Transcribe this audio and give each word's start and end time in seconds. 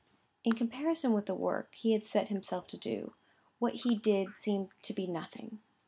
In 0.43 0.53
comparison 0.53 1.13
with 1.13 1.27
the 1.27 1.35
work 1.35 1.75
he 1.75 1.91
had 1.93 2.07
set 2.07 2.29
himself 2.29 2.65
to 2.69 2.75
do, 2.77 3.13
what 3.59 3.75
he 3.81 3.95
did 3.95 4.29
seemed 4.35 4.69
to 4.81 4.93
be 4.95 5.05
nothing. 5.05 5.59